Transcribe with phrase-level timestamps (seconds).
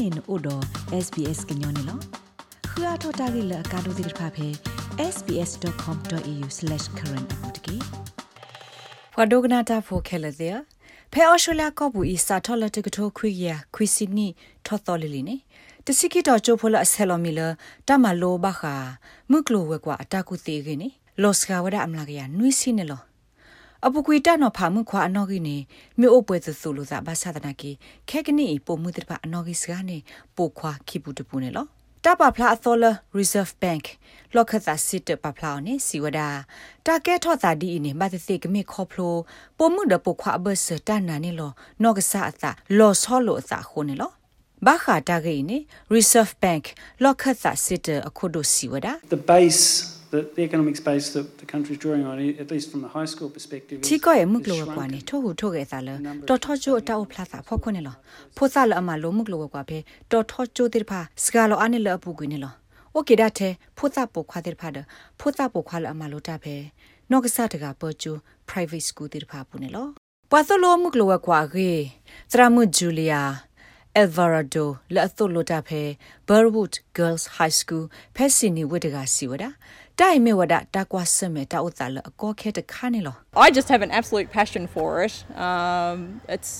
[0.00, 0.62] နေနို့တော့
[1.04, 1.98] SBS ကညောနေလော
[2.70, 4.48] ခရထတာဂိလကာဒိုဒီဖာဖေ
[5.14, 7.76] sbs.com.au/current အပူတကေ
[9.14, 10.56] ဖဒိုဂနာတာဖိုခဲလတဲ့
[11.12, 14.28] ဖဲအော်ရှိုလာကောဘူအီစာထော်လက်တကထိုခွေရခွီစီနီ
[14.66, 15.36] ထော်တော်လီလီနေ
[15.84, 17.46] တစီကီတော်ချိုဖိုလာဆယ်လိုမီလာ
[17.88, 18.74] တမလိုဘခာ
[19.30, 20.88] မုကလိုဝဲကွာအတကူသေးကိနေ
[21.22, 23.00] လော့စကဝဒအမလာကရနွိစီနေလော
[23.86, 25.56] အပကွေတနော်ဖာမှုခွာအနော်ကြီးနေ
[26.00, 27.70] မြို့အပွဲသဆူလို့သာဘာသာဒနာကီ
[28.08, 29.98] ခဲကနီပုံမှုတပအနော်ကြီးစကနေ
[30.36, 31.66] ပိုခွာခိပူတပူနေလော
[32.04, 32.84] တပဖလာအသောလ
[33.18, 33.84] reserve bank
[34.34, 36.20] လောက်ခသာစစ်တပဖလာနေစီဝဒ
[36.86, 39.14] တာကဲထော့တာဒီနေမတ်သိကမိခေါဖလို
[39.58, 41.50] ပုံမှုတပုခွာဘစတနာနေလော
[41.82, 44.10] နော့ကဆာအသာလောဆောလို့အသာခုနေလော
[44.66, 45.58] ဘာခတာဂိနေ
[45.94, 46.64] reserve bank
[47.02, 49.64] လောက်ခသာစစ်တအခုဒိုစီဝဒ the base
[50.10, 53.30] the, the economic space that the country's drawing on, at least from the high school
[53.30, 56.56] perspective, is Tiko e muklo kwa ni to hu to ge sa le to tho
[56.56, 57.92] jo ta o plaza pho kho ne lo
[58.34, 61.56] pho sa lo ama lo muklo kwa phe to tho jo dir pha ska lo
[61.58, 62.50] ani lo apu gu ne lo
[62.94, 64.84] o ke da the pho sa po khwa dir pha de
[65.18, 66.72] pho sa po khwa lo ama lo ta phe
[67.10, 69.94] no ga sa ta ga po ju private school dir pha pu ne lo
[70.28, 71.92] pa so lo muklo kwa ge
[72.28, 73.46] tra mu julia
[73.92, 79.54] Alvarado la atholo ta phe Burwood Girls High School Pesini Widaga siwada
[80.00, 85.14] တ်တကစီဝဒတိုင်မေဝဒတာကွာစမေတာဥတလအကောခဲတခါနေလော I just have an absolute passion for it
[85.46, 85.98] um
[86.34, 86.52] it's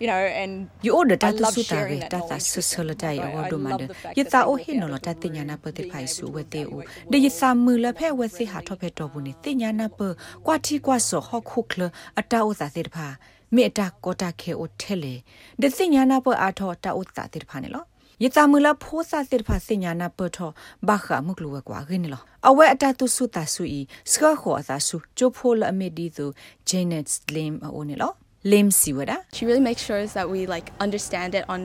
[0.00, 0.52] you know and
[0.84, 3.56] you order ta tu su ta re ta ta su su la dai o do
[3.64, 3.84] man de
[4.18, 6.42] ye ta o hin no lo ta tin nya na pe te phai su we
[6.52, 6.76] te o
[7.12, 9.54] de ye sa mu la phe we se ha tho phe to bu ni tin
[9.60, 10.06] nya na pe
[10.46, 11.86] kwa thi kwa so ho khu khle
[12.20, 13.08] ata o sa se de pha
[13.56, 15.14] မေတာကောတာခေအိုထဲလေ
[15.62, 17.84] ဒသိညာနာပအာထောတာဥတာတိဖာနေလော
[18.22, 20.50] ယတမူလာဖိုးစာတိဖာစညာနာပထော
[20.88, 26.26] ဘာခမုကလူဝကွာခင်းလောအဝဲအတတုစုတာဆူဤစခခောအသာစုချိုဖိုလအမေဒီသူ
[26.68, 28.12] Janet Slim အိုနေလော
[28.50, 31.60] Lim siwada She really makes sure that we like understand it on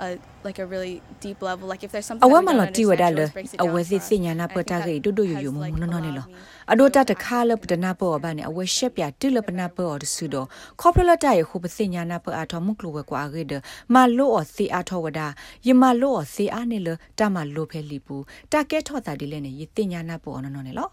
[0.00, 3.26] a like a really deep level like if there's something awa mala ti wada le
[3.58, 6.24] awa si sinya na pata ge du du yu yu mu no no ne lo
[6.68, 9.68] ado ta ta kha le pdana po ba ne awa shep ya ti le pna
[9.74, 12.74] po or su do khopla ta ye khu pa sinya na pa a tho mu
[12.78, 16.12] klo we kwa ge de ma lo o si a tho wada ye ma lo
[16.20, 19.18] o si a ne le ta ma lo phe li pu ta ke tho ta
[19.20, 20.86] di le ne ye tinya na po no no ne lo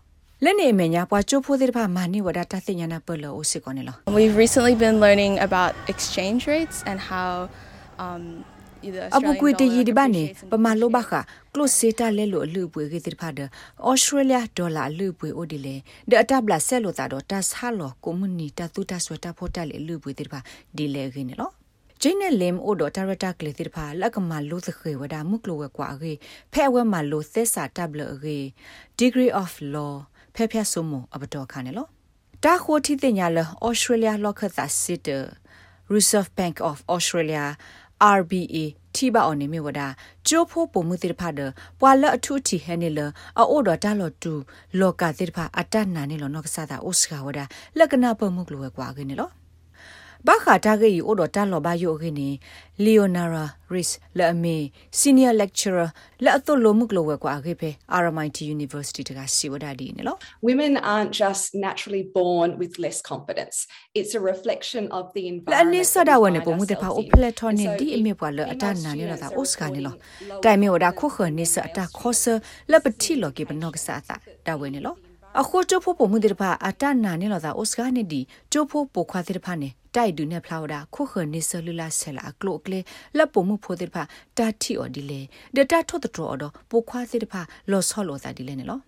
[0.43, 7.31] လက်နေအမေညာပွားချိုးဖိုးတဲ့ဘာမာနီဝဒတာသိညာနာပလောအိုစီကောနေလော We've recently been learning about exchange rates and how
[8.05, 8.23] um
[9.15, 11.11] အပကွေတရီဒီဘာနေပမာလိုဘခ
[11.53, 13.39] ကလိုစီတာလဲလိုအလူပွေကေတိဖာဒ
[13.87, 15.75] ဩစတြေးလျဒေါ်လာအလူပွေအိုဒီလေ
[16.09, 20.39] ဒအတဘလာဆဲလိုတာတော့တတ်ဟာလောကွန်မြူနီတတူတဆွတာဖိုတာလေအလူပွေတိဖာ
[20.75, 21.53] ဒီလေခင်းနော်
[22.01, 26.13] ဂျင်းနဲ့လမ်အိုဒတာရတာကလေတိဖာလက်ကမလိုသခေဝဒါမုကလိုဝကွာအေ
[26.53, 28.37] ဖဲဝဲမလိုသက်စာတဘလအေ
[28.99, 29.93] degree of law
[30.35, 31.87] ဖဲဖျဆုမအပတော်ခါနေလော
[32.43, 35.09] တာခိုတီတင်ညာလဩစတြေးလျလော့ခတ်သစစ်တ
[35.93, 37.45] Reserve Bank of Australia
[38.17, 38.55] RBA
[38.95, 39.81] ထိပါအောင်နေမြဝဒ
[40.27, 41.39] ကျိုးဖို့ပုံမှုတိဖာဒ
[41.79, 42.99] ပွာလအထုတီဟဲနေလ
[43.39, 44.33] အိုဒတာလော်တူ
[44.79, 47.39] လောကတိဖာအတနာနေလောနော့ကဆာတာအိုစကဝဒ
[47.77, 49.29] လက်ကနာပမှုကလောကွာကနေလော
[50.27, 52.29] ဘာခတာဂေအိုဒတာလောဘာယိုခေနေ
[52.83, 54.57] လီယိုနာရာရစ်လာအမေ
[54.97, 55.85] စီနီယာလက်ချရာ
[56.23, 57.69] လာအတိုလိုမှုကလောဝဲကွာခေဖေ
[58.03, 60.15] RMIT University တကစီဝဒါဒီနေလော
[60.47, 63.57] Women aren't just naturally born with less confidence
[63.99, 69.95] it's a reflection of the လာနေ environment စဒါဝနေပုံမှုတဖာအိုဖလက်ထော်နေဒီအမေပွာလအတနာနေလာတာအိုစကနေလော
[70.43, 72.23] တိုင်မေဝဒါခုခနေစအတခောဆ
[72.71, 74.15] လက်ပတိလောကေဘနော့ကဆာတာ
[74.47, 74.95] ဒါဝဲနေလော
[75.41, 82.79] အခုချိုးဖို့ပုံမှုတဲ့ဖာအတနာနေလောတာအိုစကနေဒီချိုးဖို့ပိုခွာတဲ့ဖာနေတိုက်ဒူနဲ့ဖလာဝဒါခုခနေဆလလာဆလာကလိုကလေ
[83.17, 84.03] လက်ပုံမှုဖို့တဲ့ဖာ
[84.37, 85.21] တာတီအော်ဒီလေ
[85.55, 87.41] ဒတာထုတ်တဲ့တော်တော့ပိုခွာတဲ့ဖာ
[87.71, 88.81] လောဆောလောတာဒီလေနော်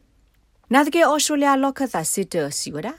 [0.73, 2.93] နာတကေအော်စတြေးလျလော့ခတ်သာစစ်တစီဝဒါ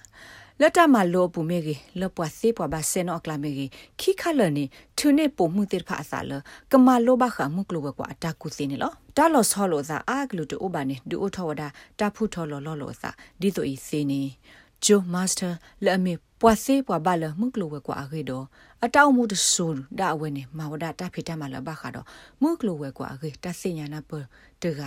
[0.60, 3.70] လက်တမလောပူမေကြီးလပွားစေပွားဘာစနော့ကလာမေကြီး
[4.00, 4.64] ခိခလနေ
[4.98, 6.32] ထုနေပုံမှုတေဖာအစာလ
[6.72, 11.68] ကမလောဘခမှုကလောကွာအတကုစင်းနော်တာလောဆောလောသာအာဂလူတူအိုဘာနေဒူအိုထောဝဒါ
[11.98, 13.10] တာဖုထောလောလောလောသာ
[13.40, 14.22] ဒီတိုဤစင်းနေ
[14.84, 15.50] ဂျိုမာစတာ
[15.84, 18.44] လက်အမေပွားစေပွားဘာလမှုကလောကွာအခေတော့
[18.84, 19.66] အတောက်မှုတဆူ
[19.98, 22.06] ဒါအဝဲနေမဝဒတာဖိတမလာဘခါတော့
[22.42, 24.10] မှုကလောကွာအခေတဆင်ညာနာပ
[24.62, 24.82] တက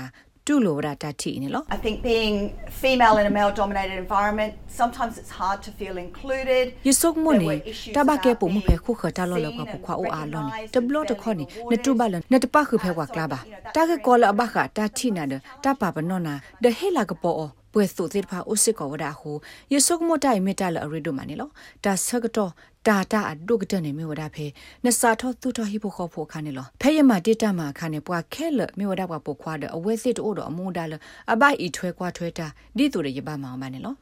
[0.48, 2.36] တူလိုရတာတီနေလို့ I think being
[2.82, 7.50] female in a male dominated environment sometimes it's hard to feel included ယဆုကမနေ
[7.98, 13.40] တဘကဲပုံမဖဲခုခတာလောလောကပခွာအိုအားလောနေတဘလော့တခေါနေနတူဘလနတပခုဖဲကွာကလာပါ
[13.76, 15.34] တာကကောလအဘခတာတီနာဒ
[15.64, 17.14] တပပနောနာဒဟေလာက
[17.73, 19.31] ပေါ်ပွဲစုသေးဖာအိုစစ်ကောဝဒါဟု
[19.73, 21.50] ယဆုကမတိုင်မီတာလအရီဒိုမနီလော
[21.83, 22.51] ဒါဆကတော့
[22.88, 24.45] တာတာအဒုကတနေမြေဝဒါဖေ
[24.85, 30.94] နစာထောသူထောဟိဖို့ခေါ်ဖို့ခါနေလောဖဲရမတိတမခါနေပွားခဲလမြေဝဒါပွားပုတ်ခွာတဲ့အဝဲစစ်တို့တော့အမူဒါလ
[31.31, 32.47] အပိုက်ဤထွဲကွာထွဲတာ
[32.77, 33.94] ဒီတူရရပါမောင်မနေလော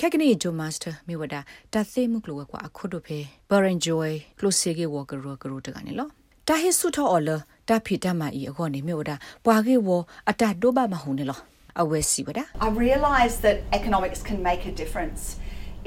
[0.00, 1.40] ခက်ကနီဂျိုမတ်စတာမြေဝဒါ
[1.72, 3.18] တသိမှုကလောကွာအခုတို့ဖေ
[3.50, 3.98] ဘရင်ဂျို
[4.38, 6.08] ကလိုစီဂေဝါကရောကရောတကနေလော
[6.48, 7.30] တာဟိဆုထောအော်လ
[7.68, 9.88] တာဖီတမအီအခေါ်နေမြေဒါပွာကေဝ
[10.30, 11.40] အတဒိုဘာမဟုန်နေလော
[11.80, 15.22] အဝဲစီဝဒါ I realise that economics can make a difference.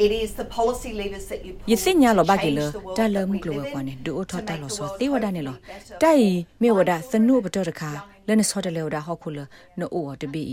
[0.06, 3.18] It is the policy levers that you pull ယသိညာလောဘ to ကေလ change the world တာလ
[3.20, 5.00] that မှု we ကလော live ကွာ in, နေဒိုထော to တာ make လော the ဆော world
[5.02, 6.28] တေဝ a ဒါနေလော better တိုင်
[6.62, 9.40] မြေဝဒါသနုဘတော်တခါ Young လနဆောတလေဝဒါဟောခုလ
[9.80, 10.44] နိုအိုတဘီ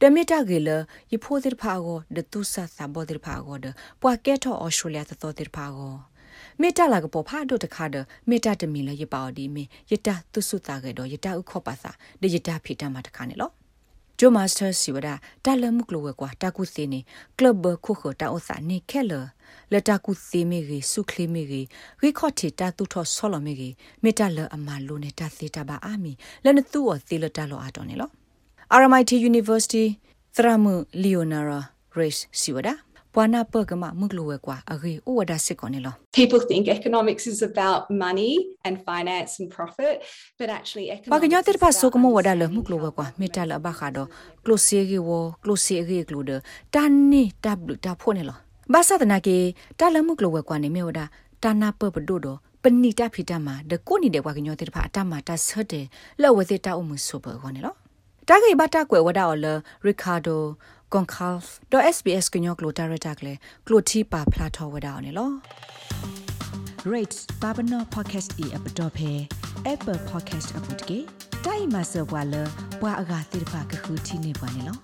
[0.00, 0.68] တမီတာကေလ
[1.12, 3.66] ယဖိုးတိဖာကိုဒတုဆာသဘောတိဖာကိုဒ
[4.02, 5.94] ပွာကဲထောအော်စတြေးလျသသောတိဖာကို
[6.60, 7.96] မေတ္တာလာကပေါ်ဖာဒိုတခါဒ
[8.28, 11.90] မေတ္တာတမီလရပါဒီမေယတတုဆုတာကေတော့ယတဥခောပါစာ
[12.20, 13.50] ဒေယတဖိတမတခါနေလော
[14.18, 15.08] ဂျိုမာစတာစီဝဒ
[15.44, 17.00] တာလမှုကလောကွာတာကုစီနေ
[17.38, 19.12] ကလပ်ဘခုခတာအစာနေခဲလ
[19.72, 21.62] လတာကုစီမီရီစုခလီမီရီ
[22.02, 23.68] ရီခေါတီတာတူထောဆောလမီရီ
[24.02, 26.12] မေတာလအမလိုနေတာစီတာဘာအာမီ
[26.44, 28.10] လနတူအသီလတာလောအတော်နေလော
[28.80, 29.84] RMIT University
[30.36, 31.60] သရမှု Leonora
[31.98, 32.68] Race စီဝဒ
[33.14, 38.32] ပွာနာပကမမုကလဝဲကွာအဂေဥဝဒစစ်ကောနေလော People think economics is about money
[38.66, 39.94] and finance and profit,
[40.38, 44.08] but actually ဘာ economics ကညော is တိဖာ about ဆုကမဝဒလ understanding မှုကလဝဲကွာ how မေတာလဘခါတော့
[44.44, 45.10] close ရေဝ
[45.42, 46.30] close ရေကလူဒ
[46.74, 48.38] တန်နီတဘလတာဖိုနေလော
[48.72, 49.36] ဘာသာတနာကေ
[49.80, 51.00] တာလမှုကလဝဲကွာနေမြေဝဒ
[51.44, 52.26] တာနာပပဒိုဒ
[52.62, 55.86] ပနိတာဖီတမဒကိုနီတဲ့ကွာကညောတိဖာအတမတာဆတ်တယ်
[56.22, 57.74] လောဝဲစစ်တာအမှုဆိုဘောကောနေလော
[58.28, 59.46] တာဂိဘတာကွယ်ဝဒါအော်လ
[59.84, 60.42] ရီကာဒို
[60.92, 61.40] ကွန်ခါလ်
[61.72, 63.32] ဒို SBS ကညောကလိုတာရတာကလေ
[63.66, 65.30] ကလိုတီပါဖလာထောဝဒါအော်နေလော
[66.92, 69.10] rate babano podcast e app dot phe
[69.72, 70.98] apple podcast app dot ke
[71.44, 72.42] dai ma so bwa le
[72.80, 74.74] bwa aga tir pha ka khu thi ne bwa ne lo